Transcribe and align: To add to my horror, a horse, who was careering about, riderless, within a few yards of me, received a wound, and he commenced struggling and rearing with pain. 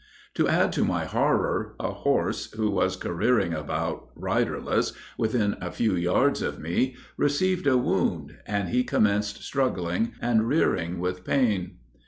To 0.33 0.47
add 0.49 0.73
to 0.73 0.83
my 0.83 1.05
horror, 1.05 1.75
a 1.79 1.91
horse, 1.91 2.51
who 2.53 2.71
was 2.71 2.95
careering 2.95 3.53
about, 3.53 4.07
riderless, 4.15 4.93
within 5.15 5.55
a 5.61 5.69
few 5.71 5.95
yards 5.95 6.41
of 6.41 6.57
me, 6.57 6.95
received 7.17 7.67
a 7.67 7.77
wound, 7.77 8.35
and 8.47 8.69
he 8.69 8.83
commenced 8.83 9.43
struggling 9.43 10.13
and 10.19 10.47
rearing 10.47 10.97
with 10.99 11.23
pain. 11.23 11.77